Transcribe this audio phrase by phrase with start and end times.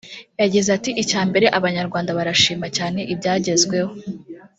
[0.45, 3.93] Agize ati “Icya mbere Abanyarwanda barashima cyane ibyagezweho